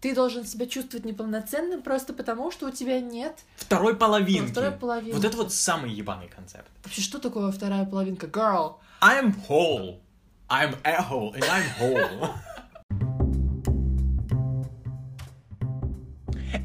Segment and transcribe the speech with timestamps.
[0.00, 4.50] ты должен себя чувствовать неполноценным просто потому, что у тебя нет Второй половинки.
[4.50, 5.14] второй половинки.
[5.14, 6.68] Вот это вот самый ебаный концепт.
[6.84, 8.26] Вообще, что такое вторая половинка?
[8.26, 8.76] Girl.
[9.02, 10.00] I'm whole.
[10.48, 12.30] I'm a whole, and I'm whole.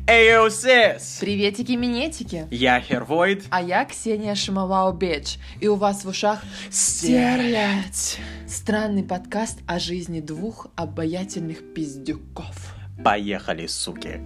[0.07, 1.17] Эйо, сис!
[1.19, 2.47] Приветики-минетики.
[2.51, 3.43] Я Хервойд.
[3.49, 5.37] А я Ксения Шимовау Бедж.
[5.61, 8.19] И у вас в ушах «Стерлядь».
[8.47, 12.74] Странный подкаст о жизни двух обаятельных пиздюков.
[13.03, 14.21] Поехали, суки.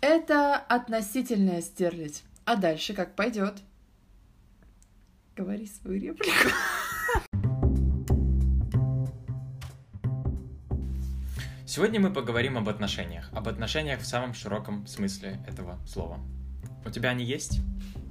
[0.00, 2.24] Это относительная стерлядь.
[2.44, 3.62] А дальше как пойдет?
[5.36, 6.50] Говори свою реплику.
[11.66, 13.30] Сегодня мы поговорим об отношениях.
[13.32, 16.18] Об отношениях в самом широком смысле этого слова.
[16.84, 17.60] У тебя они есть?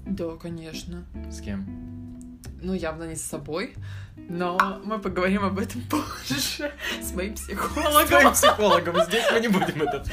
[0.06, 1.06] Да, конечно.
[1.30, 2.40] С кем?
[2.62, 3.76] Ну, явно не с собой.
[4.30, 8.08] Но мы поговорим об этом позже с моим С психологом.
[8.08, 9.04] твоим психологом.
[9.06, 10.04] Здесь мы не будем это...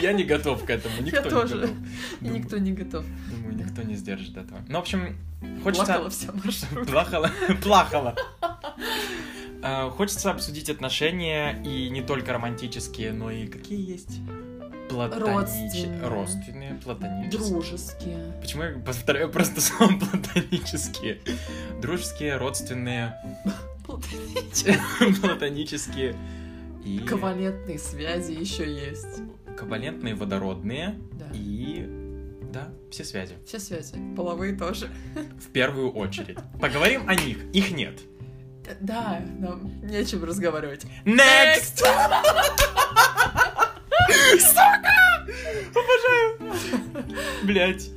[0.00, 0.94] Я не готов к этому.
[1.00, 1.54] Никто Я не тоже.
[1.60, 1.76] готов.
[2.20, 3.04] И никто не готов.
[3.30, 4.60] Думаю, никто не сдержит этого.
[4.68, 5.16] Ну, в общем,
[5.62, 5.86] хочется...
[5.86, 6.84] Плакала вся маршрутка.
[6.92, 7.30] Плахала.
[7.62, 8.16] Плахала.
[9.62, 14.18] А, Хочется обсудить отношения и не только романтические, но и какие есть
[14.92, 16.08] платонические, Родственные.
[16.08, 17.40] родственные, платонические.
[17.50, 18.32] Дружеские.
[18.40, 21.20] Почему я повторяю просто слово платонические?
[21.80, 23.14] Дружеские, родственные,
[25.20, 26.16] платонические
[26.84, 29.20] и Ковалентные связи еще есть.
[29.56, 31.26] ковалентные, водородные Да.
[31.32, 31.86] и
[32.52, 33.34] да, все связи.
[33.46, 33.94] Все связи.
[34.16, 34.90] Половые тоже.
[35.40, 36.36] В первую очередь.
[36.60, 37.38] Поговорим о них.
[37.54, 38.00] Их нет.
[38.80, 40.84] Да, нам нечем разговаривать.
[41.04, 41.82] Next!
[44.38, 45.26] Сука!
[45.70, 46.54] Обожаю!
[47.42, 47.90] Блять.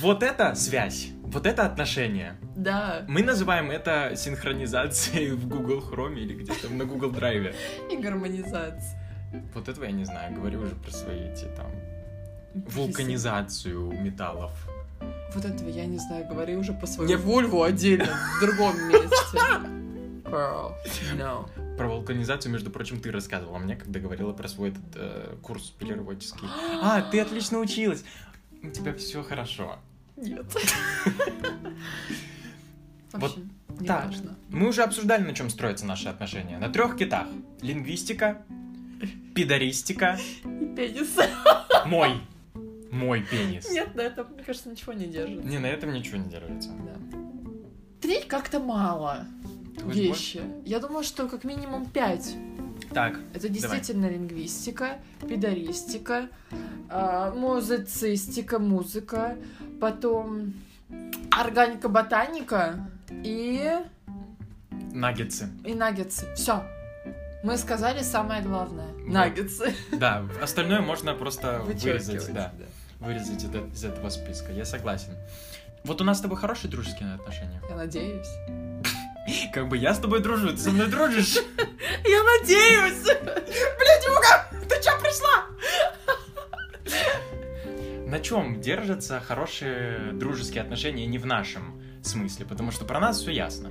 [0.00, 1.08] Вот это связь.
[1.22, 2.36] Вот это отношение.
[2.56, 7.54] Да, Мы называем это синхронизацией в Google Chrome или где-то на Google Drive.
[7.90, 8.98] и гармонизация.
[9.54, 10.34] Вот этого я не знаю.
[10.34, 11.70] Говорю уже про свои эти там
[12.54, 14.52] вулканизацию металлов.
[15.34, 18.04] Вот этого я не знаю, говори уже по свою Не- вульву отдельно,
[18.36, 19.38] в другом месте.
[20.24, 20.72] Girl,
[21.16, 21.76] no.
[21.76, 26.46] Про вулканизацию, между прочим, ты рассказывала мне, когда говорила про свой этот э, курс пилироводческий.
[26.82, 28.04] А, ты отлично училась.
[28.62, 29.78] У тебя все хорошо.
[30.16, 30.46] Нет.
[33.12, 33.36] Вот
[33.78, 34.06] не так.
[34.06, 34.38] важно.
[34.48, 36.58] Мы уже обсуждали, на чем строятся наши отношения.
[36.58, 37.26] На трех китах.
[37.60, 38.42] Лингвистика,
[39.34, 41.16] пидористика, И пенис.
[41.86, 42.20] мой.
[42.90, 43.70] Мой пенис.
[43.70, 45.44] Нет, на этом, мне кажется, ничего не держит.
[45.44, 46.70] Не, на этом ничего не держится.
[46.70, 47.18] Да.
[48.00, 49.26] Три как-то мало
[49.76, 50.40] Ты вещи.
[50.64, 52.34] Я думаю, что как минимум пять.
[52.34, 52.94] больше?
[52.94, 54.98] Так, Это действительно лингвистика,
[55.28, 56.28] педористика,
[56.92, 59.36] а, музицистика, музыка,
[59.80, 60.52] потом
[61.30, 63.70] органика, ботаника и,
[64.92, 65.48] наггетсы.
[65.64, 66.26] и наггетсы.
[66.34, 66.62] Все.
[67.42, 68.86] Мы сказали самое главное.
[68.92, 69.08] Вот.
[69.08, 69.74] Наггетсы.
[69.92, 72.52] Да, остальное можно просто вырезать, да.
[73.00, 74.52] Вырезать это- из этого списка.
[74.52, 75.16] Я согласен.
[75.84, 77.60] Вот у нас с тобой хорошие дружеские отношения.
[77.68, 78.28] Я надеюсь.
[79.52, 81.34] Как бы я с тобой дружу, ты со мной дружишь?
[82.04, 83.02] Я надеюсь!
[83.04, 85.46] Блядь, Юга, ты чё пришла?
[88.12, 92.44] На чем держатся хорошие дружеские отношения не в нашем смысле?
[92.44, 93.70] Потому что про нас все ясно.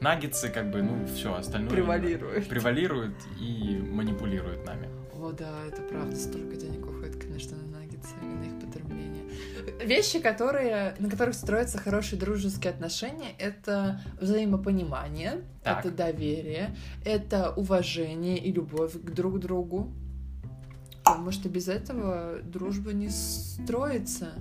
[0.00, 1.68] Наггетсы, как бы, ну, все, остальное...
[1.68, 2.48] Превалирует.
[2.48, 4.88] Превалируют и манипулируют нами.
[5.12, 6.16] О, да, это правда.
[6.16, 9.24] Столько денег уходит, конечно, на наггетсы и на их потребление.
[9.84, 15.80] Вещи, которые, на которых строятся хорошие дружеские отношения, это взаимопонимание, Так.
[15.80, 16.74] это доверие,
[17.04, 19.92] это уважение и любовь к друг другу.
[21.04, 24.32] Потому что без этого дружба не строится.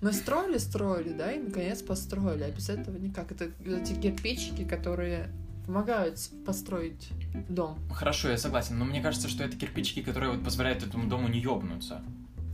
[0.00, 3.30] Мы строили, строили, да, и наконец построили, а без этого никак.
[3.30, 5.28] Это эти кирпичики, которые
[5.66, 7.10] помогают построить
[7.48, 7.78] дом.
[7.92, 11.38] Хорошо, я согласен, но мне кажется, что это кирпичики, которые вот позволяют этому дому не
[11.40, 12.02] ёбнуться.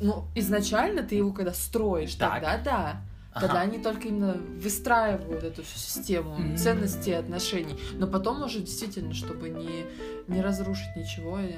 [0.03, 2.35] Ну, изначально ты его когда строишь, Так.
[2.35, 3.03] тогда да.
[3.41, 6.57] Тогда они только именно выстраивают эту всю систему Мгм.
[6.57, 7.77] ценностей и отношений.
[7.95, 9.85] Но потом уже действительно, чтобы не,
[10.27, 11.55] не разрушить ничего, уже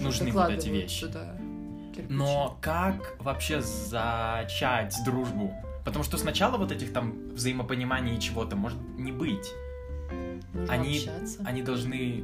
[0.00, 1.06] Нужны вот эти вещи.
[1.06, 2.06] кирпичи.
[2.08, 5.52] Но как вообще зачать дружбу?
[5.84, 9.52] Потому что сначала вот этих там взаимопониманий и чего-то может не быть.
[10.52, 11.42] Нужно они- общаться.
[11.44, 12.22] Они должны...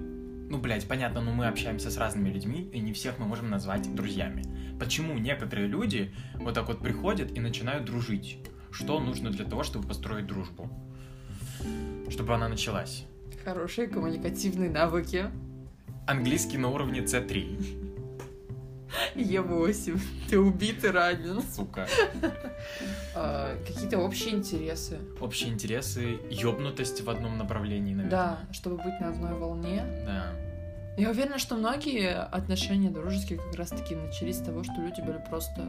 [0.51, 3.93] Ну, блядь, понятно, но мы общаемся с разными людьми, и не всех мы можем назвать
[3.95, 4.45] друзьями.
[4.79, 8.39] Почему некоторые люди вот так вот приходят и начинают дружить?
[8.71, 10.69] Что нужно для того, чтобы построить дружбу?
[12.11, 13.07] Чтобы она началась.
[13.45, 15.31] Хорошие коммуникативные навыки.
[16.07, 17.81] Английский на уровне C3.
[19.17, 20.01] Е8.
[20.29, 21.43] Ты убит и ранен.
[21.43, 21.87] Сука.
[23.15, 24.99] А, Какие-то общие интересы.
[25.21, 28.11] Общие интересы, ёбнутость в одном направлении, наверное.
[28.11, 29.83] Да, чтобы быть на одной волне.
[30.07, 30.33] Да.
[30.97, 35.63] Я уверена, что многие отношения дружеские как раз-таки начались с того, что люди были просто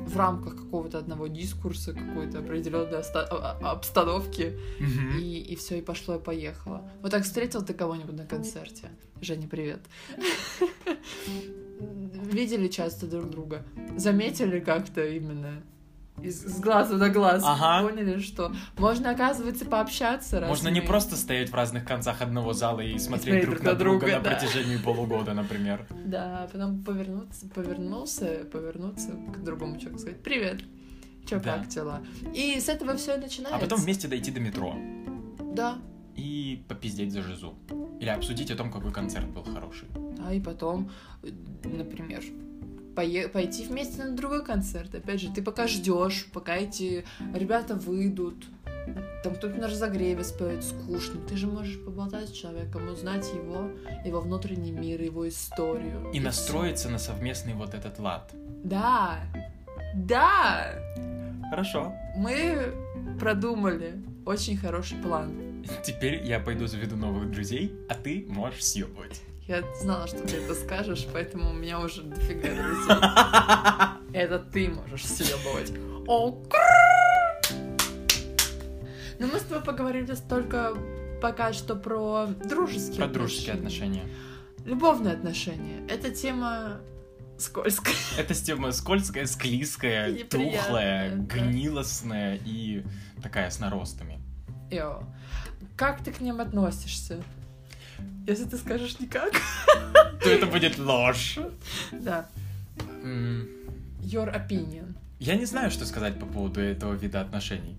[0.00, 5.18] в рамках какого-то одного дискурса, какой-то определенной а- а- обстановки, Мгм.
[5.18, 6.90] и, и все, и пошло, и поехало.
[7.02, 8.88] Вот так встретил ты кого-нибудь на концерте?
[9.20, 9.80] Женя, привет.
[12.32, 13.62] Видели часто друг друга?
[13.96, 15.62] Заметили как-то именно?
[16.22, 17.42] Из, с глазу на глаз.
[17.44, 17.88] Ага.
[17.88, 20.40] Поняли, что можно, оказывается, пообщаться.
[20.40, 23.64] раз Можно не просто стоять в разных концах одного зала и смотреть смотреть друг друг
[23.66, 24.30] на друга друга, на да.
[24.30, 25.86] протяжении полугода, например.
[26.04, 30.62] Да, потом повернуться, повернулся, повернуться к другому человеку, сказать «Привет,
[31.28, 31.58] чё, Да.
[31.58, 32.00] как дела?»
[32.34, 33.56] И с этого все и начинается.
[33.56, 34.76] А потом вместе дойти до метро
[35.54, 35.78] Да,
[36.14, 37.54] и попиздеть за жизу.
[38.00, 39.88] Или обсудить о том, какой концерт был хороший.
[40.18, 40.90] да, и потом,
[41.64, 42.22] например,
[42.94, 44.94] пойти вместе на другой концерт.
[44.94, 47.04] Опять же, ты пока ждешь, пока эти
[47.34, 48.44] ребята выйдут,
[49.22, 51.20] там кто-то на разогреве споет, скучно.
[51.28, 53.70] Ты же можешь поболтать с человеком, узнать его,
[54.04, 56.10] его внутренний мир, его историю.
[56.12, 56.22] И всё.
[56.22, 58.30] настроиться на совместный вот этот лад.
[58.64, 59.20] Да,
[59.94, 60.74] да,
[61.50, 61.92] Хорошо.
[62.16, 62.74] мы
[63.20, 65.64] продумали очень хороший план.
[65.84, 69.20] Теперь я пойду заведу новых друзей, а ты можешь съебывать.
[69.48, 74.12] Я знала, что ты это скажешь, поэтому у меня уже дофига друзей.
[74.14, 75.72] Это ты можешь съебывать.
[76.06, 76.38] О,
[79.18, 80.76] Ну, мы с тобой поговорили только
[81.20, 84.04] пока что про дружеские Про дружеские отношения.
[84.64, 85.84] Любовные отношения.
[85.88, 86.80] Это тема
[87.36, 87.94] скользкая.
[88.18, 92.84] Это тема скользкая, склизкая, тухлая, гнилостная и
[93.20, 94.20] такая с наростами.
[94.70, 95.02] Йо.
[95.76, 97.22] Как ты к ним относишься?
[98.26, 99.32] Если ты скажешь никак.
[100.22, 101.38] То это будет ложь.
[101.90, 102.28] Да.
[103.02, 104.94] Your opinion.
[105.18, 107.76] Я не знаю, что сказать по поводу этого вида отношений.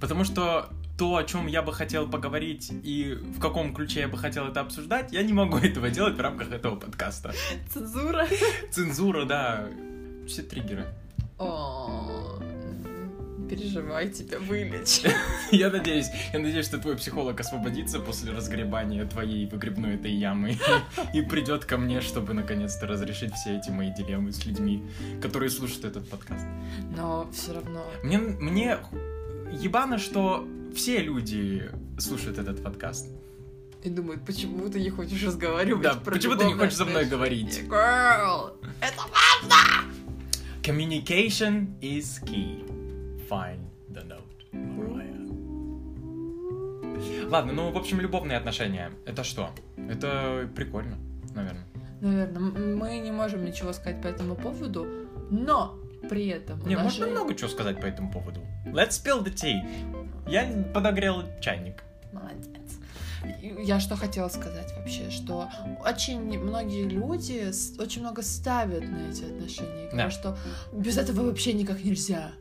[0.00, 4.18] Потому что то, о чем я бы хотел поговорить и в каком ключе я бы
[4.18, 7.32] хотел это обсуждать, я не могу этого делать в рамках этого подкаста.
[7.72, 8.26] Цензура.
[8.70, 9.68] Цензура, да,
[10.26, 10.86] все триггеры.
[11.38, 12.40] О,
[13.48, 15.12] переживай, тебя вылечат.
[15.50, 20.58] Я надеюсь, я надеюсь, что твой психолог освободится после разгребания твоей выгребной этой ямы
[21.14, 24.84] и придет ко мне, чтобы наконец-то разрешить все эти мои дилеммы с людьми,
[25.22, 26.44] которые слушают этот подкаст.
[26.96, 27.84] Но все равно.
[28.02, 28.78] Мне, мне
[29.52, 33.08] ебано, что все люди слушают этот подкаст.
[33.82, 37.06] И думают, почему ты не хочешь разговаривать Да, про почему ты не хочешь со мной
[37.06, 37.62] говорить?
[37.68, 39.02] Girl, это
[40.62, 42.67] Communication is key.
[43.28, 43.60] Find
[43.90, 44.22] the note,
[44.52, 45.18] Mariah.
[47.30, 48.90] Ладно, ну, в общем, любовные отношения.
[49.06, 49.50] Это что?
[49.76, 50.96] Это прикольно,
[51.34, 51.64] наверное.
[52.00, 54.86] Наверное, мы не можем ничего сказать по этому поводу,
[55.30, 55.78] но
[56.08, 56.60] при этом...
[56.66, 58.40] Не, нас можно же- много чего сказать по этому поводу.
[58.66, 59.60] Let's spill the tea.
[60.28, 61.82] Я подогрел чайник.
[62.12, 62.46] Молодец.
[63.58, 65.48] Я что хотела сказать вообще, что
[65.84, 69.88] очень многие люди очень много ставят на эти отношения.
[69.90, 70.38] Говорят, что
[70.72, 72.32] без этого вообще никак нельзя.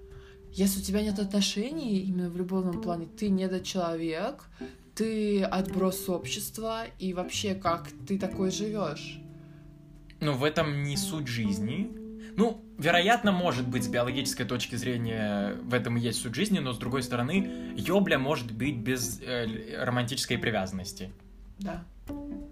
[0.53, 4.45] Если у тебя нет отношений, именно в любовном плане, ты недочеловек,
[4.95, 9.21] ты отброс общества, и вообще как ты такой живешь?
[10.19, 11.91] Ну, в этом не суть жизни.
[12.35, 16.73] Ну, вероятно, может быть, с биологической точки зрения в этом и есть суть жизни, но
[16.73, 21.11] с другой стороны, ёбля может быть без э, романтической привязанности
[21.59, 21.83] Да.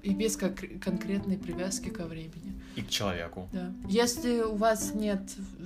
[0.03, 2.53] И без кон- конкретной привязки ко времени.
[2.75, 3.49] и к человеку.
[3.53, 3.73] Да.
[3.87, 5.21] Если у вас нет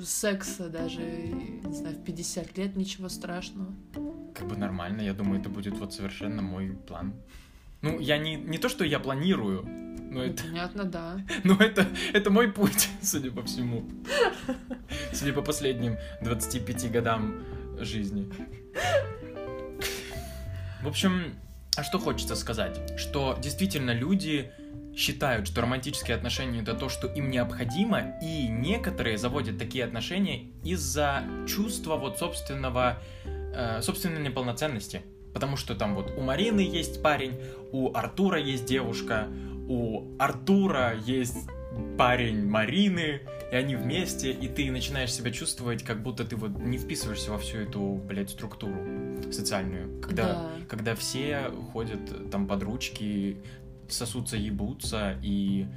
[0.06, 3.74] секса даже, не знаю, в 50 лет, ничего страшного.
[4.34, 7.14] Как бы нормально, я думаю, это будет вот совершенно мой план.
[7.82, 9.66] Ну, я не, не то, что я планирую,
[10.12, 11.20] но это, Понятно, да.
[11.44, 13.84] но это, это мой путь, судя по всему.
[15.14, 17.44] Судя по последним 25 годам
[17.80, 18.32] жизни.
[20.82, 21.34] В общем,
[21.80, 22.78] а что хочется сказать?
[22.98, 24.52] Что действительно люди
[24.96, 31.24] считают, что романтические отношения это то, что им необходимо, и некоторые заводят такие отношения из-за
[31.48, 35.04] чувства вот собственного, э, собственной неполноценности.
[35.34, 37.40] Потому что там вот у Марины есть парень,
[37.72, 39.28] у Артура есть девушка,
[39.70, 41.48] у Артура есть
[41.98, 43.22] парень Марины,
[43.52, 47.38] и они вместе, и ты начинаешь себя чувствовать, как будто ты вот не вписываешься во
[47.40, 48.76] всю эту, блядь, структуру
[49.32, 50.02] социальную.
[50.02, 50.50] Когда Да.
[50.68, 53.38] когда все ходят там под ручки,
[53.90, 55.68] сосутся, ебутся и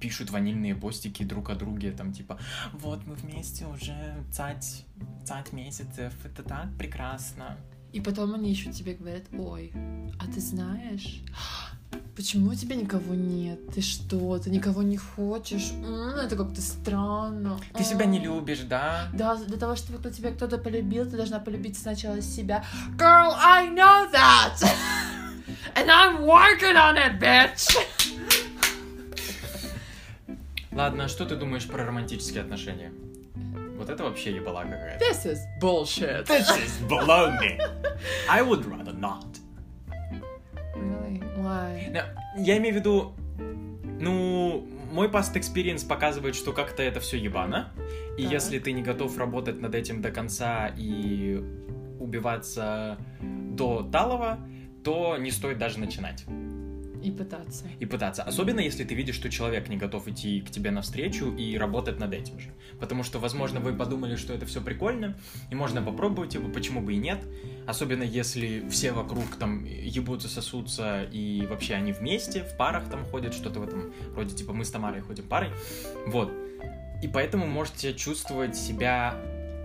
[0.00, 2.38] пишут ванильные постики друг о друге, там типа
[2.72, 4.84] «Вот мы вместе уже цать,
[5.24, 7.56] цать месяцев, это так прекрасно».
[7.92, 9.72] И потом они еще тебе говорят, ой,
[10.18, 11.22] а ты знаешь,
[12.16, 13.58] почему у тебя никого нет?
[13.74, 15.72] Ты что, ты никого не хочешь?
[15.72, 17.58] М, это как-то странно.
[17.74, 19.08] Ты себя не любишь, да?
[19.12, 22.64] Да, для того, чтобы кто тебя кто-то полюбил, ты должна полюбить сначала себя.
[22.96, 24.62] Girl, I know that!
[25.74, 27.76] And I'm working on it, bitch!
[30.72, 32.92] Ладно, а что ты думаешь про романтические отношения?
[33.76, 35.04] Вот это вообще ебала какая-то.
[35.04, 36.26] This is bullshit.
[36.26, 37.58] This is baloney.
[38.28, 39.26] I would rather not.
[41.44, 42.02] Why?
[42.36, 43.12] Я имею в виду,
[44.00, 47.72] ну, мой past experience показывает, что как-то это все ебано.
[48.16, 48.32] И Так.
[48.32, 51.42] если ты не готов работать над этим до конца и
[51.98, 54.38] убиваться до талого,
[54.82, 56.24] то не стоит даже начинать
[57.04, 57.66] И пытаться.
[57.78, 58.22] и пытаться.
[58.22, 62.14] Особенно если ты видишь, что человек не готов идти к тебе навстречу и работать над
[62.14, 62.48] этим же.
[62.80, 65.16] Потому что, возможно, вы подумали, что это все прикольно,
[65.50, 67.20] и можно попробовать, типа, почему бы и нет.
[67.66, 73.34] Особенно если все вокруг там ебутся, сосутся, и вообще они вместе, в парах там ходят,
[73.34, 75.50] что-то в этом роде, типа, мы с Тамарой ходим парой.
[76.06, 76.32] Вот.
[77.02, 79.14] И поэтому можете чувствовать себя...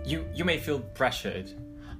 [0.04, 1.48] You, you may feel pressured.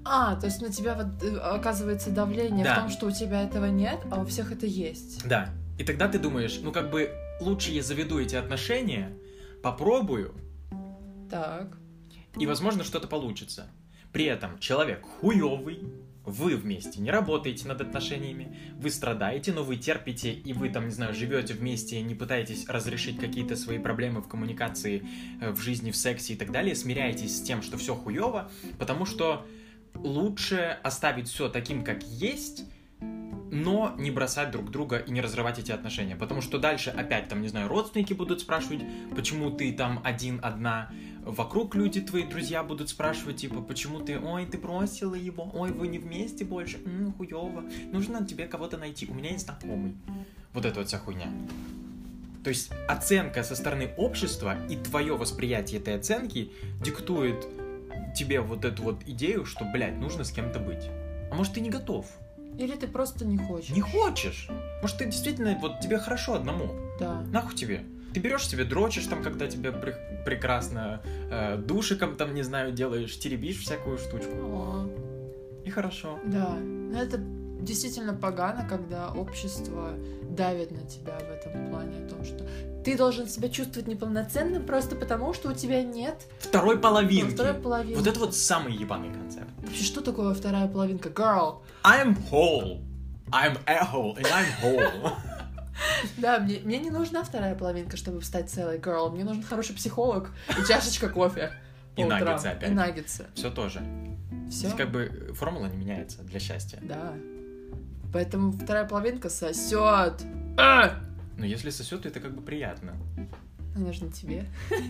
[0.05, 2.75] А, то есть на тебя вот э, оказывается давление Да.
[2.77, 5.27] в том, что у тебя этого нет, а у всех это есть.
[5.29, 5.51] Да.
[5.79, 9.13] И тогда ты думаешь, ну как бы лучше я заведу эти отношения,
[9.63, 10.35] попробую,
[11.31, 11.77] Так.
[12.39, 13.67] и, возможно, что-то получится.
[14.13, 15.81] При этом человек хуёвый,
[16.25, 20.93] вы вместе не работаете над отношениями, вы страдаете, но вы терпите, и вы там, не
[20.93, 25.03] знаю, живете вместе, не пытаетесь разрешить какие-то свои проблемы в коммуникации,
[25.41, 29.07] э, в жизни, в сексе и так далее, смиряетесь с тем, что все хуёво, потому
[29.07, 29.47] что
[29.95, 32.65] лучше оставить все таким, как есть,
[33.51, 36.17] но не бросать друг друга и не разрывать эти отношения.
[36.17, 38.83] Потому что дальше опять там, не знаю, родственники будут спрашивать,
[39.15, 40.91] почему ты там один, одна,
[41.25, 45.89] вокруг люди, твои друзья будут спрашивать, типа, почему ты, ой, ты бросила его, ой, вы
[45.89, 49.95] не вместе больше, М, хуёво, нужно тебе кого-то найти, у меня есть знакомый.
[50.53, 51.29] Вот эта вот вся хуйня.
[52.43, 57.47] То есть оценка со стороны общества и твое восприятие этой оценки диктует
[58.15, 60.89] тебе вот эту вот идею, что, блядь, нужно с кем-то быть.
[61.31, 62.07] А может, ты не готов?
[62.59, 63.71] Или ты просто не хочешь.
[63.71, 64.49] Не хочешь?
[64.83, 66.69] Может, ты действительно, вот тебе хорошо одному.
[66.99, 67.23] Да.
[67.33, 67.83] Нахуй тебе?
[68.13, 73.17] Ты берешь себе, дрочишь там, когда тебе пре- прекрасно э, душиком там, не знаю, делаешь,
[73.19, 74.35] теребишь всякую штучку.
[74.35, 74.91] О,
[75.65, 76.19] И хорошо.
[76.27, 76.57] да.
[76.59, 77.19] Но это
[77.61, 79.95] действительно погано, когда общество
[80.35, 82.47] давит на тебя в этом плане о том, что
[82.85, 87.35] ты должен себя чувствовать неполноценным просто потому, что у тебя нет Второй половинки.
[87.35, 87.97] второй половины.
[87.99, 89.51] Вот это вот самый ебаный концепт.
[89.59, 91.09] Вообще, что такое вторая половинка?
[91.11, 91.59] Girl.
[91.85, 92.81] I'm whole.
[93.33, 95.13] I'm a whole, and I'm whole.
[96.19, 99.11] Да, мне, мне не нужна вторая половинка, чтобы стать целой girl.
[99.11, 101.53] Мне нужен хороший психолог и чашечка кофе.
[101.97, 102.21] И утрам.
[102.21, 102.71] наггетсы опять.
[102.71, 103.27] И наггетсы.
[103.35, 103.81] Все тоже.
[104.51, 104.59] Все.
[104.69, 106.79] Здесь как бы формула не меняется для счастья.
[106.83, 107.15] Да.
[108.13, 110.23] Поэтому вторая половинка сосет.
[110.57, 110.99] А!
[111.37, 112.97] Но если сосет, то это как бы приятно.
[113.75, 114.47] Она же не тебе.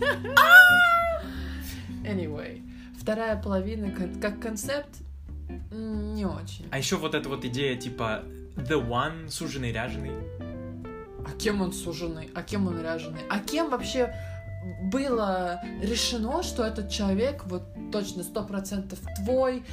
[2.03, 2.63] Anyway.
[2.99, 4.89] Вторая половина как концепт
[5.71, 6.67] не очень.
[6.71, 8.23] А еще вот эта вот идея типа
[8.55, 10.11] the one, суженый, ряженый.
[11.25, 12.29] А кем он суженый?
[12.33, 13.21] А кем он ряженый?
[13.29, 14.13] А кем вообще
[14.91, 19.63] было решено, что этот человек вот точно сто процентов твой,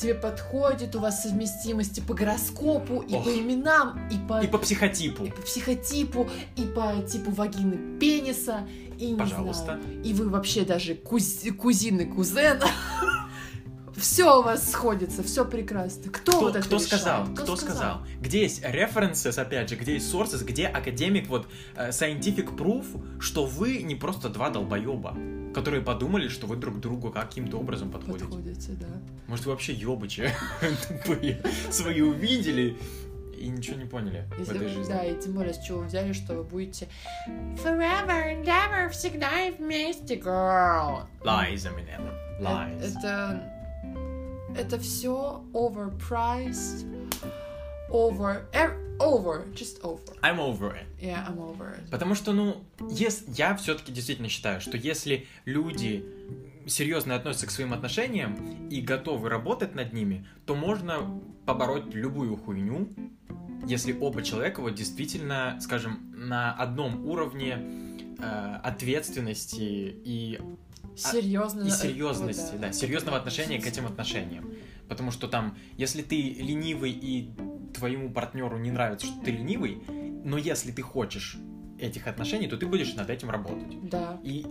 [0.00, 3.24] тебе подходит, у вас совместимости по гороскопу, и Ох.
[3.24, 5.24] по именам, и по, И по психотипу.
[5.24, 8.66] и по психотипу, и по типу вагины пениса,
[8.98, 9.64] и не Пожалуйста.
[9.82, 12.60] знаю, и вы вообще даже куз- кузины, кузен.
[13.96, 16.10] Все у вас сходится, все прекрасно.
[16.12, 16.88] Кто, Кто, вот это кто решает?
[17.02, 17.26] сказал?
[17.34, 18.02] Кто, сказал?
[18.20, 22.84] Где есть references, опять же, где есть sources, где академик, вот, э, scientific proof,
[23.20, 25.16] что вы не просто два долбоеба,
[25.54, 28.24] которые подумали, что вы друг другу каким-то образом подходите.
[28.26, 28.88] Подходите, да.
[29.28, 30.30] Может, вы вообще ебычи
[30.88, 32.76] тупые свои увидели
[33.38, 34.92] и ничего не поняли в Если этой вы- жизни.
[34.92, 36.88] Да, и тем более, с чего вы взяли, что вы будете
[37.62, 41.06] forever and ever, всегда и вместе, girl.
[41.22, 42.10] Lies, Eminem.
[42.38, 42.98] Э- Lies.
[42.98, 43.52] Это,
[44.56, 46.86] это все overpriced,
[47.90, 50.00] over, ev- over, just over.
[50.22, 50.86] I'm over it.
[51.00, 51.90] Yeah, I'm over it.
[51.90, 56.04] Потому что, ну, ес- я все-таки действительно считаю, что если люди
[56.66, 62.88] серьезно относятся к своим отношениям и готовы работать над ними, то можно побороть любую хуйню,
[63.66, 70.40] если оба человека вот действительно, скажем, на одном уровне э, ответственности и,
[70.96, 71.64] Серьезно.
[71.64, 74.50] и серьезности, да, серьезного отношения к этим отношениям.
[74.88, 77.30] Потому что там, если ты ленивый и
[77.74, 79.82] твоему партнеру не нравится, что ты ленивый,
[80.24, 81.36] но если ты хочешь
[81.78, 83.88] этих отношений, то ты будешь над этим работать.
[83.90, 84.18] Да.
[84.22, 84.46] И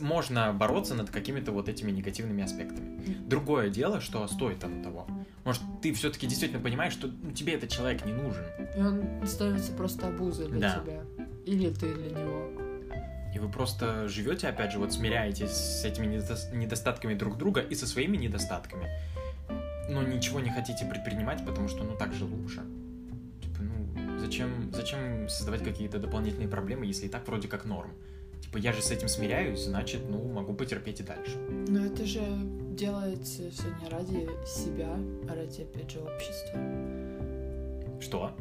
[0.00, 3.02] можно бороться над какими-то вот этими негативными аспектами.
[3.26, 5.06] Другое дело, что стоит оно того.
[5.44, 8.44] Может, ты все-таки действительно понимаешь, что ну, тебе этот человек не нужен.
[8.76, 10.80] И он становится просто обузой для Да.
[10.82, 11.02] тебя.
[11.44, 12.61] Или ты для него.
[13.34, 17.74] И вы просто живете, опять же, вот смиряетесь с этими недос- недостатками друг друга и
[17.74, 18.88] со своими недостатками.
[19.88, 22.62] Но ничего не хотите предпринимать, потому что, ну, так же лучше.
[23.42, 27.92] Типа, ну, зачем, зачем создавать какие-то дополнительные проблемы, если и так вроде как норм?
[28.42, 31.36] Типа, я же с этим смиряюсь, значит, ну, могу потерпеть и дальше.
[31.68, 32.20] Но это же
[32.76, 34.88] делается все не ради себя,
[35.30, 36.60] а ради, опять же, общества.
[38.00, 38.32] Что?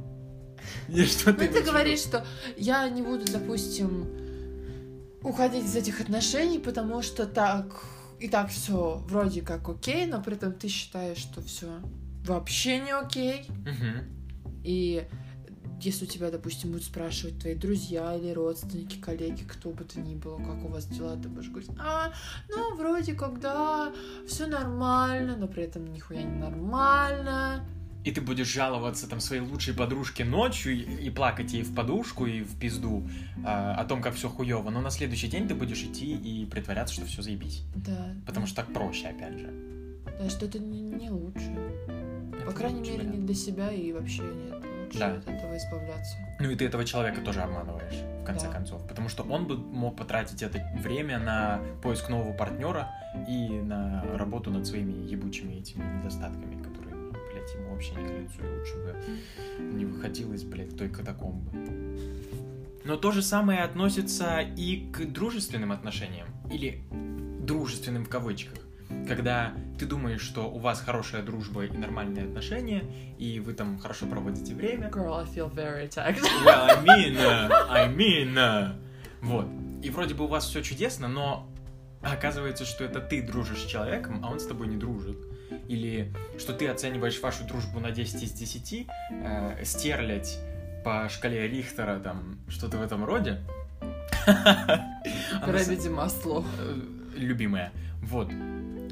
[1.06, 1.66] Что Ну, ты в виду?
[1.66, 2.26] говоришь, что
[2.58, 4.06] я не буду, допустим,
[5.24, 7.84] уходить из этих отношений, потому что так
[8.20, 11.68] и так все вроде как окей, но при этом ты считаешь, что все
[12.26, 13.48] вообще не окей.
[13.66, 14.06] Мгм.
[14.64, 15.08] И
[15.82, 20.16] если у тебя, допустим, будут спрашивать твои друзья или родственники, коллеги, кто бы то ни
[20.16, 22.14] было, как у вас дела, ты будешь говорить, а,
[22.50, 23.92] ну, вроде когда
[24.28, 27.66] все нормально, но при этом нихуя не нормально.
[28.04, 32.26] И ты будешь жаловаться там своей лучшей подружке ночью и, и плакать ей в подушку
[32.26, 33.08] и в пизду
[33.46, 36.94] а, о том, как все хуево, но на следующий день ты будешь идти и притворяться,
[36.96, 37.64] что все заебись.
[37.76, 38.16] Да.
[38.26, 39.54] Потому что так проще, опять же.
[40.20, 41.56] Да, что это не, не лучше.
[42.32, 43.20] По Это крайней лучше мере, вариант.
[43.20, 44.56] не для себя и вообще нет.
[44.86, 45.14] Лучше Да.
[45.14, 46.16] от этого избавляться.
[46.40, 48.54] Ну и ты этого человека тоже обманываешь, в конце Да.
[48.54, 48.86] концов.
[48.88, 52.90] Потому что он бы мог потратить это время на поиск нового партнера
[53.30, 56.62] и на работу над своими ебучими этими недостатками,
[57.52, 58.96] блядь, ему вообще не к лицу, и лучше бы
[59.60, 61.52] не выходил из, блядь, той катакомбы.
[62.84, 66.28] Но то же самое относится и к дружественным отношениям.
[66.52, 68.58] Или дружественным в кавычках.
[69.08, 72.84] Когда ты думаешь, что у вас хорошая дружба и нормальные отношения,
[73.18, 76.22] и вы там хорошо проводите время, Girl, I feel very attacked.
[76.46, 78.76] Well, I mean, uh, I mean, uh.
[79.22, 79.48] Вот.
[79.82, 81.48] И вроде бы у вас все чудесно, но
[82.02, 85.18] оказывается, что это ты дружишь с человеком, а он с тобой не дружит.
[85.68, 90.40] Или что ты оцениваешь вашу дружбу на 10 из 10, э, стерлядь
[90.84, 93.42] по шкале Рихтера, там, что-то в этом роде.
[95.46, 96.44] Гравити масло.
[96.60, 96.76] э,
[97.18, 97.72] Любимая.
[98.02, 98.32] Вот.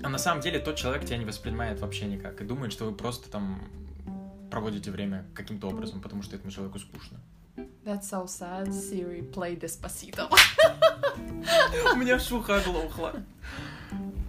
[0.03, 2.93] А на самом деле тот человек тебя не воспринимает вообще никак и думает, что вы
[2.93, 3.61] просто там
[4.49, 7.19] проводите время каким-то образом, потому что этому человеку скучно.
[7.83, 8.67] That's so sad.
[8.69, 10.29] Siri, play Despacito.
[11.93, 13.13] У меня шуха оглохла.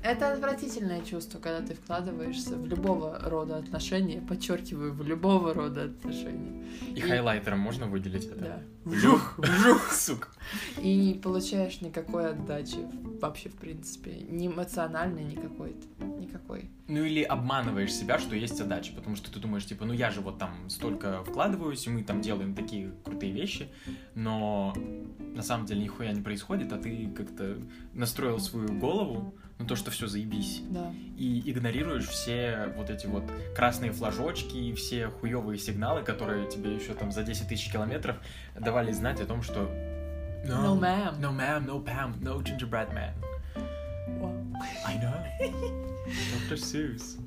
[0.03, 6.65] Это отвратительное чувство, когда ты вкладываешься в любого рода отношения, подчеркиваю, в любого рода отношения.
[6.95, 8.37] И хайлайтером можно выделить это?
[8.37, 8.63] Да.
[8.85, 10.29] Вжух, вжух, сука.
[10.81, 12.79] И не получаешь никакой отдачи
[13.21, 14.25] вообще, в принципе.
[14.29, 15.77] Ни эмоциональной, никакой.
[16.19, 16.71] Никакой.
[16.89, 20.23] Ну или обманываешь себя, что есть задача, потому что ты думаешь, типа, ну я же
[20.23, 23.69] вот там столько вкладываюсь, и мы там делаем такие крутые вещи,
[24.15, 24.75] но
[25.19, 27.59] на самом деле нихуя не происходит, а ты как-то
[27.93, 30.63] настроил свою голову на то, что все заебись.
[30.71, 30.93] Да.
[31.19, 36.95] и игнорируешь все вот эти вот красные флажочки и все хуевые сигналы, которые тебе еще
[36.95, 38.17] там за 10 тысяч километров
[38.59, 39.71] давали знать о том, что
[40.47, 41.21] No, ma'am.
[41.21, 43.13] no ma'am, no Pam, no gingerbread man.
[44.19, 44.33] Вау.
[44.87, 45.15] I know.
[46.49, 46.57] Dr.
[46.57, 47.19] Seuss.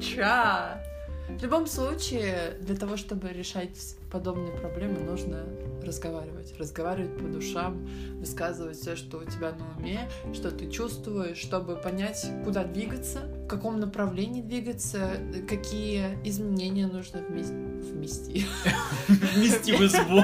[0.00, 0.80] Ча!
[1.28, 3.78] В любом случае, для того, чтобы решать
[4.10, 5.44] подобные проблемы, нужно
[5.84, 6.58] разговаривать.
[6.58, 12.26] Разговаривать по душам, высказывать все, что у тебя на уме, что ты чувствуешь, чтобы понять,
[12.44, 15.12] куда двигаться, в каком направлении двигаться,
[15.48, 18.46] какие изменения нужно вместе вмести.
[19.08, 20.22] Вмести в избу.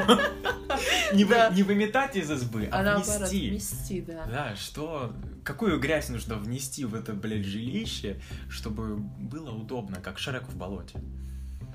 [1.13, 3.51] Не, выметать из избы, а, внести.
[3.51, 4.25] вмести, да.
[4.27, 5.13] Да, что...
[5.45, 11.01] Какую грязь нужно внести в это, блядь, жилище, чтобы было удобно, как Шреку в болоте?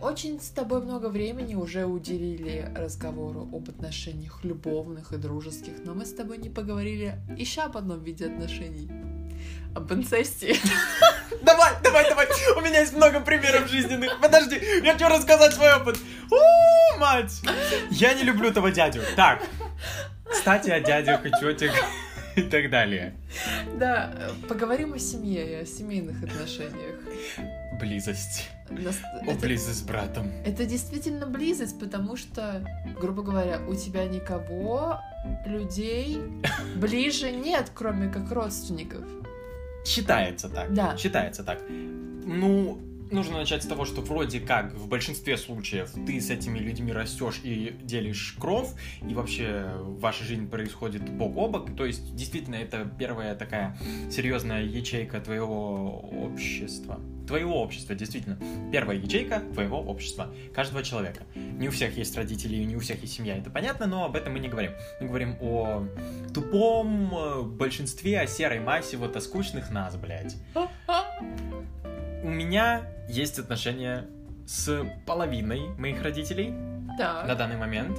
[0.04, 6.06] Очень с тобой много времени уже уделили разговору об отношениях любовных и дружеских, но мы
[6.06, 8.92] с тобой не поговорили еще об одном виде отношений.
[9.74, 10.58] Об инцесте.
[11.42, 12.28] Давай, давай, давай.
[12.56, 14.20] У меня есть много примеров жизненных.
[14.22, 15.98] Подожди, я хочу рассказать свой опыт.
[16.32, 17.42] У, мать.
[17.90, 19.02] Я не люблю этого дядю.
[19.16, 19.42] Так,
[20.30, 21.74] кстати, о дядях и тетях
[22.36, 23.16] и так далее.
[23.78, 24.14] Да,
[24.48, 26.96] поговорим о семье и о семейных отношениях.
[27.80, 28.50] Близость.
[28.70, 30.32] Нас- О, это- близость с братом.
[30.46, 32.64] Это действительно близость, потому что,
[33.00, 35.00] грубо говоря, у тебя никого,
[35.46, 36.20] людей
[36.76, 39.04] ближе нет, кроме как родственников.
[39.86, 40.74] Считается так.
[40.74, 40.96] Да.
[40.98, 41.60] Считается так.
[41.70, 42.80] Ну,
[43.14, 47.40] нужно начать с того, что вроде как в большинстве случаев ты с этими людьми растешь
[47.44, 48.70] и делишь кровь,
[49.08, 51.76] и вообще ваша жизнь происходит бок о бок.
[51.76, 53.78] То есть, действительно, это первая такая
[54.12, 57.00] серьезная ячейка твоего общества.
[57.28, 58.38] Твоего общества, действительно.
[58.72, 60.34] Первая ячейка твоего общества.
[60.54, 61.24] Каждого человека.
[61.36, 64.34] Не у всех есть родители, не у всех есть семья, это понятно, но об этом
[64.34, 64.72] мы не говорим.
[65.00, 65.88] Мы говорим о
[66.34, 70.36] тупом э, большинстве, о серой массе вот о скучных нас, блядь.
[72.24, 74.08] У меня есть отношения
[74.48, 77.38] с половиной моих родителей на Так.
[77.38, 77.98] данный момент.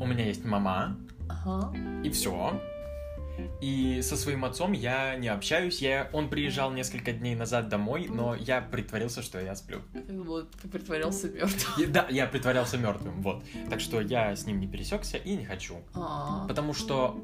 [0.00, 0.96] У меня есть мама,
[1.28, 1.72] Ага.
[2.04, 2.60] и все.
[3.60, 5.80] И со своим отцом я не общаюсь.
[5.80, 6.08] Я...
[6.12, 9.80] Он приезжал несколько дней назад домой, но я притворился, что я сплю.
[10.08, 11.82] Вот, ты притворялся мертвым.
[11.82, 13.44] И да, я притворялся мертвым, вот.
[13.70, 15.76] Так что я с ним не пересекся и не хочу.
[15.94, 17.20] А, Потому что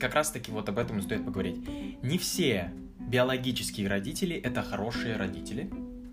[0.00, 1.58] как раз-таки вот об этом и стоит поговорить.
[2.02, 5.70] Не все биологические родители— это хорошие родители.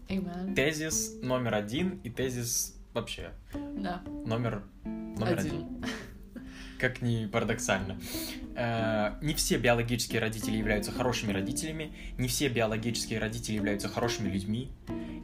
[0.08, 0.56] Amen.
[0.56, 3.32] Тезис номер один и тезис вообще
[3.78, 4.02] Да.
[4.26, 5.54] номер, номер один.
[5.54, 5.86] Один.
[6.80, 8.00] Как ни парадоксально.
[8.56, 14.72] Э, Не все биологические родители являются хорошими родителями, не все биологические родители являются хорошими людьми,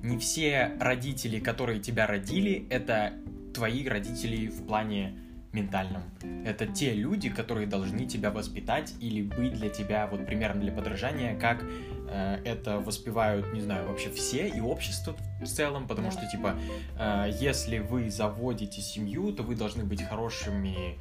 [0.04, 3.14] не все родители, которые тебя родили, это
[3.54, 5.18] твои родители в плане
[5.56, 6.04] ментальном.
[6.46, 11.38] Это те люди, которые должны тебя воспитать или быть для тебя вот примером для подражания,
[11.40, 11.64] как
[12.10, 16.56] э, это воспевают, не знаю, вообще все и общество в целом, потому что, типа,
[17.00, 20.98] э, если вы заводите семью, то вы должны быть хорошими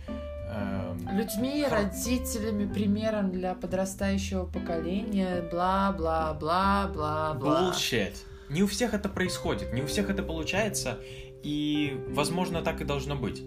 [0.48, 7.72] эм, Людьми, Хор- родителями, примером для подрастающего поколения, бла-бла-бла-бла-бла.
[7.72, 8.14] Bullshit.
[8.50, 10.98] Не у всех это происходит, не у всех это получается,
[11.42, 13.42] и, возможно, так и должно быть.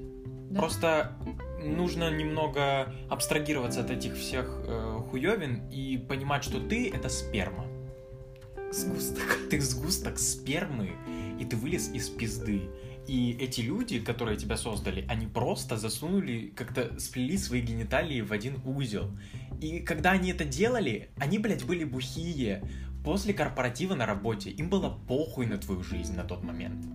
[0.50, 0.60] Да.
[0.60, 1.18] Просто
[1.64, 7.66] нужно немного абстрагироваться от этих всех э, хуёвин и понимать, что ты— это сперма.
[8.72, 9.38] Сгусток.
[9.50, 10.92] Ты сгусток спермы,
[11.40, 12.70] и ты вылез из пизды.
[13.08, 18.62] И эти люди, которые тебя создали, они просто засунули, как-то сплели свои гениталии в один
[18.66, 19.10] узел.
[19.62, 22.70] И когда они это делали, они, блядь, были бухие.
[23.06, 26.86] После корпоратива на работе им было похуй на твою жизнь на тот момент.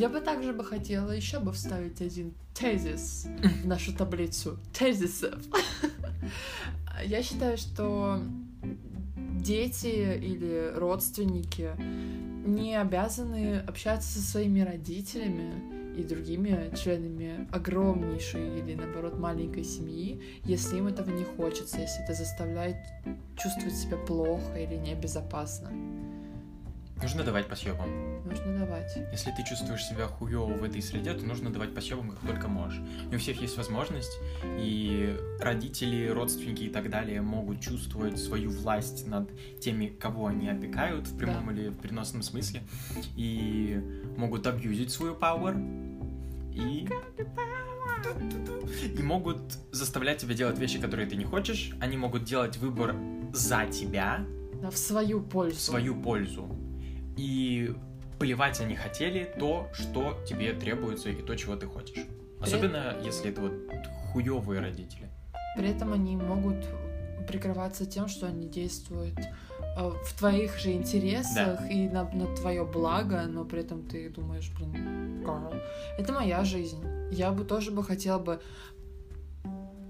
[0.00, 3.26] Я бы также бы хотела еще бы вставить один тезис
[3.62, 5.38] в нашу таблицу тезисов.
[7.04, 8.18] Я считаю, что
[9.42, 11.72] дети или родственники
[12.46, 15.52] не обязаны общаться со своими родителями
[15.98, 22.14] и другими членами огромнейшей или, наоборот, маленькой семьи, если им этого не хочется, если это
[22.14, 22.78] заставляет
[23.36, 25.70] чувствовать себя плохо или небезопасно.
[27.02, 28.22] Нужно давать по съебам.
[28.28, 28.94] Нужно давать.
[29.10, 32.48] Если ты чувствуешь себя хуёво в этой среде, то нужно давать по съебам как только
[32.48, 32.78] можешь.
[33.10, 39.06] Не у всех есть возможность, и родители, родственники и так далее могут чувствовать свою власть
[39.06, 41.52] над теми, кого они опекают в прямом Да.
[41.52, 42.62] или в переносном смысле,
[43.16, 43.80] и
[44.16, 45.56] могут абьюзить свою power,
[46.52, 46.86] и...
[48.98, 49.38] И могут
[49.72, 51.72] заставлять тебя делать вещи, которые ты не хочешь.
[51.80, 52.94] Они могут делать выбор
[53.32, 54.24] за тебя,
[54.62, 55.56] Да, в свою пользу.
[55.56, 56.48] в свою пользу.
[57.20, 57.74] И
[58.18, 62.06] плевать они хотели то, что тебе требуется и то, чего ты хочешь.
[62.40, 63.52] Особенно, если это вот
[64.10, 65.10] хуевые родители.
[65.54, 66.56] При этом они могут
[67.28, 73.26] прикрываться тем, что они действуют э, в твоих же интересах и на, на твое благо,
[73.28, 75.52] но при этом ты думаешь, блин, Карл,
[75.98, 76.82] это моя жизнь.
[77.12, 78.40] Я бы тоже бы хотела бы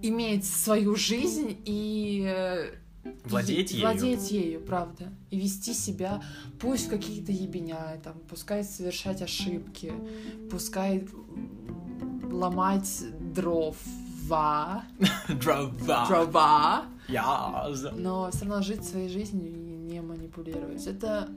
[0.03, 2.75] иметь свою жизнь и э,
[3.25, 3.83] Владеть ею.
[3.83, 6.23] владеть ею, правда, и вести себя,
[6.61, 9.93] пусть в какие-то ебеня, там, пускай совершать ошибки,
[10.51, 11.07] пускай
[12.31, 13.03] ломать
[13.35, 14.85] дрова,
[15.29, 16.07] Дрова.
[16.07, 17.87] дрова, Яз.
[17.97, 20.87] но все равно жить своей жизнью и не манипулировать.
[20.87, 21.29] Это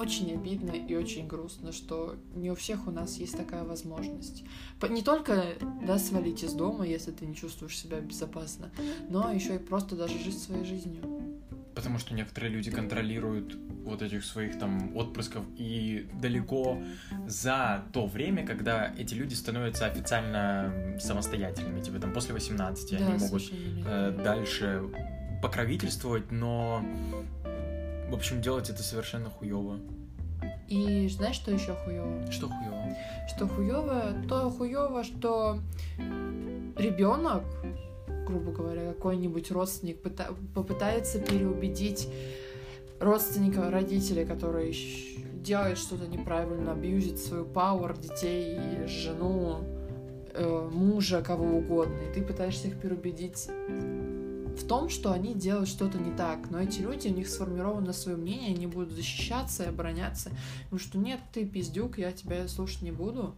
[0.00, 4.44] очень обидно и очень грустно, что не у всех у нас есть такая возможность.
[4.88, 5.44] Не только
[5.86, 8.70] да, свалить из дома, если ты не чувствуешь себя безопасно,
[9.10, 11.02] но еще и просто даже жить своей жизнью.
[11.74, 16.82] Потому что некоторые люди контролируют вот этих своих там отпрысков и далеко
[17.26, 21.80] за то время, когда эти люди становятся официально самостоятельными.
[21.80, 24.82] Типа там после 18 Да, они могут э, дальше
[25.42, 26.84] покровительствовать, но
[28.10, 29.78] в общем делать это совершенно хуево.
[30.68, 32.30] И знаешь, что еще хуево?
[32.30, 32.96] Что хуево?
[33.28, 34.02] Что хуево?
[34.28, 35.58] То хуево, что
[36.76, 37.42] ребенок,
[38.26, 42.08] грубо говоря, какой-нибудь родственник пыта- попытается переубедить
[43.00, 49.58] родственника, родителя, который щ- делает что-то неправильно, абьюзит свою пауэр, детей, жену,
[50.34, 53.48] э, мужа, кого угодно, и ты пытаешься их переубедить
[54.60, 58.16] в том, что они делают что-то не так, но эти люди, у них сформировано свое
[58.16, 60.30] мнение, они будут защищаться и обороняться,
[60.64, 63.34] потому что нет, ты пиздюк, я тебя слушать не буду,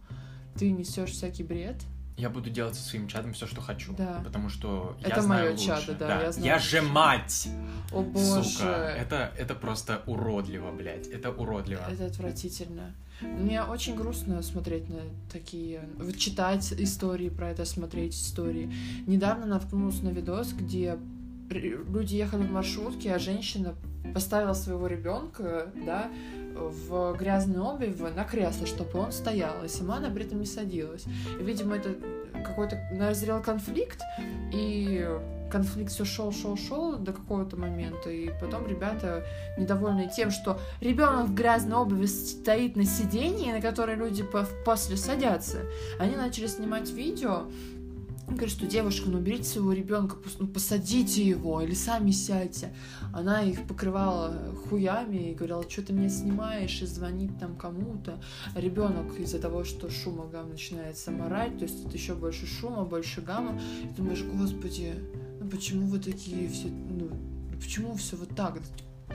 [0.57, 1.77] ты несешь всякий бред.
[2.15, 3.93] Я буду делать со своим чадом все, что хочу.
[3.97, 4.21] Да.
[4.23, 5.65] Потому что я Это знаю лучше.
[5.65, 7.49] чадо, да, я знаю Я же мать!
[7.91, 11.07] О боже, Сука, это, это просто уродливо, блядь.
[11.07, 11.81] Это уродливо.
[11.89, 12.93] это отвратительно.
[13.21, 18.71] Мне очень грустно смотреть на такие, читать истории про это, смотреть истории.
[19.07, 20.97] Недавно наткнулась на видос, где
[21.53, 23.75] люди ехали в маршрутке, а женщина
[24.13, 26.11] поставила своего ребенка, да,
[26.55, 31.05] в грязной обуви на кресло, чтобы он стоял, и сама она при этом не садилась.
[31.39, 31.95] И, видимо, это
[32.45, 34.01] какой-то назрел конфликт,
[34.53, 35.07] и
[35.51, 39.23] конфликт все шел, шел, шел до какого-то момента, и потом ребята,
[39.57, 44.97] недовольные тем, что ребенок в грязной обуви стоит на сиденье, на которое люди по- после
[44.97, 45.59] садятся,
[45.99, 47.43] они начали снимать видео
[48.27, 52.73] говорит, что девушка, ну берите своего ребенка, ну посадите его или сами сядьте.
[53.13, 54.33] Она их покрывала
[54.67, 58.21] хуями и говорила, что ты мне снимаешь и звонит там кому-то.
[58.55, 63.21] ребенок из-за того, что шума гамма начинает саморать, то есть это еще больше шума, больше
[63.21, 63.59] гамма.
[63.83, 64.93] И думаешь, господи,
[65.39, 67.09] ну почему вы такие все, ну
[67.57, 68.59] почему все вот так?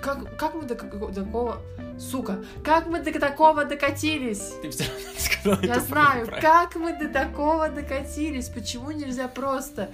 [0.03, 1.61] Как, как мы до, до такого...
[1.99, 4.53] Сука, как мы до такого докатились?
[4.63, 6.41] Ты все равно сказала Я знаю, правильно.
[6.41, 8.49] как мы до такого докатились.
[8.49, 9.91] Почему нельзя просто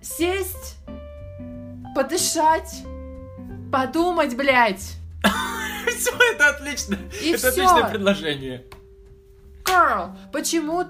[0.00, 0.76] сесть,
[1.94, 2.82] подышать,
[3.70, 4.96] подумать, блядь?
[5.86, 6.96] Все, это отлично.
[7.22, 8.64] И это отличное предложение.
[9.64, 10.84] Карл, почему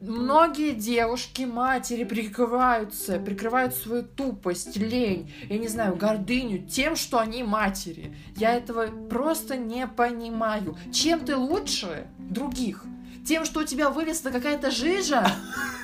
[0.00, 7.42] Многие девушки, матери прикрываются, прикрывают свою тупость, лень, я не знаю, гордыню тем, что они
[7.42, 8.16] матери.
[8.34, 10.78] Я этого просто не понимаю.
[10.90, 12.84] Чем ты лучше других?
[13.26, 15.30] Тем, что у тебя вылезла какая-то жижа?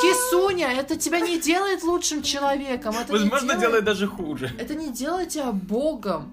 [0.00, 2.94] Кисуня, это тебя не делает лучшим человеком.
[2.98, 3.60] Это Возможно, делает...
[3.60, 4.50] делает даже хуже.
[4.58, 6.30] Это не делает тебя богом.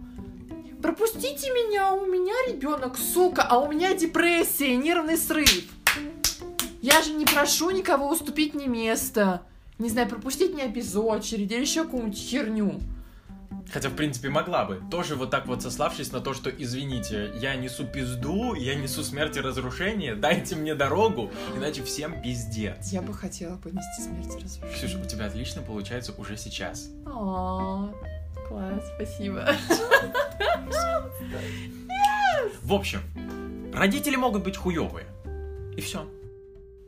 [0.81, 5.65] Пропустите меня, у меня ребенок, сука, а у меня депрессия, нервный срыв.
[6.81, 9.41] Я же не прошу никого уступить мне место.
[9.79, 12.79] Не знаю, пропустить меня без очереди или еще какую-нибудь херню.
[13.71, 14.81] Хотя, в принципе, могла бы.
[14.89, 19.37] Тоже вот так вот сославшись на то, что, извините, я несу пизду, я несу смерть
[19.37, 22.91] и разрушение, дайте мне дорогу, иначе всем пиздец.
[22.91, 24.75] Я бы хотела понести смерть и разрушение.
[24.75, 26.89] Ксюша, у тебя отлично получается уже сейчас.
[27.05, 27.89] О,
[28.47, 29.47] класс, спасибо.
[32.63, 33.01] В общем,
[33.73, 35.05] родители могут быть хуёвые.
[35.77, 36.07] И все.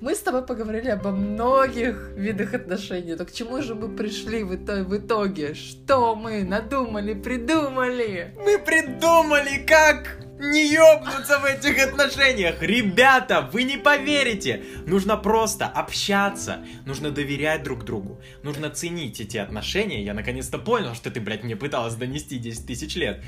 [0.02, 4.56] Мы с тобой поговорили обо многих видах отношений, но к чему же мы пришли в
[4.56, 4.82] итоге?
[4.82, 5.54] В итоге?
[5.54, 8.34] Что мы надумали, придумали?
[8.44, 12.64] Мы придумали, как не ёбнуться в этих отношениях.
[12.64, 14.64] Ребята, вы не поверите.
[14.88, 16.66] Нужно просто общаться.
[16.88, 18.20] Нужно доверять друг другу.
[18.42, 20.04] Нужно ценить эти отношения.
[20.04, 23.24] Я наконец-то понял, что ты, блядь, мне пыталась донести 10 тысяч лет.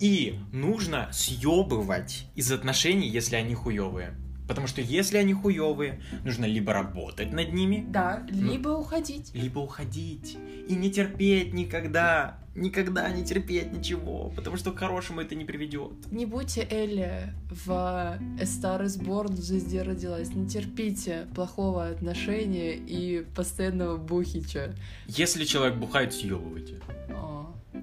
[0.00, 4.16] И нужно съебывать из отношений, если они хуёвые.
[4.50, 7.84] Потому что если они хуевые, нужно либо работать над ними.
[7.88, 9.30] Да, ну, либо ну, уходить.
[9.32, 10.36] Либо уходить.
[10.66, 12.36] И не терпеть никогда.
[12.56, 14.32] Никогда не терпеть ничего.
[14.34, 15.92] Потому что к хорошему это не приведет.
[16.10, 20.34] Не будьте Элли в A Star is Born звезде родилась.
[20.34, 24.74] Не терпите плохого отношения и постоянного бухича.
[25.06, 26.80] Если человек бухает, съебывайте.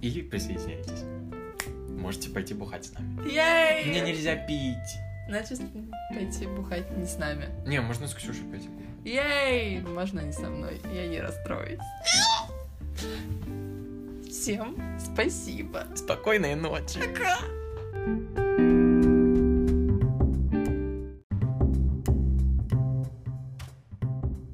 [0.01, 1.05] Или присоединяйтесь.
[1.97, 3.21] Можете пойти бухать с нами.
[3.29, 3.89] Ей!
[3.89, 5.07] Мне нельзя пить.
[5.27, 5.59] Значит,
[6.09, 7.49] пойти бухать не с нами.
[7.65, 8.69] Не, можно с Ксюшей пойти.
[9.03, 9.81] Ей!
[9.81, 11.79] Можно не со мной, я не расстроюсь.
[14.29, 15.85] Всем спасибо.
[15.95, 16.99] Спокойной ночи.
[16.99, 17.37] Пока.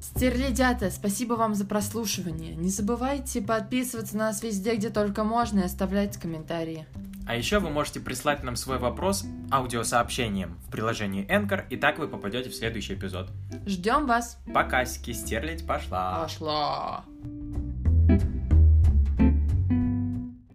[0.00, 2.54] Стерлядята, спасибо вам за прослушивание.
[2.54, 6.86] Не забывайте подписываться на нас везде, где только можно, и оставлять комментарии.
[7.26, 12.08] А еще вы можете прислать нам свой вопрос аудиосообщением в приложении Anchor, и так вы
[12.08, 13.30] попадете в следующий эпизод.
[13.66, 14.38] Ждем вас.
[14.52, 16.22] Пока, стерлядь пошла.
[16.22, 17.04] Пошла.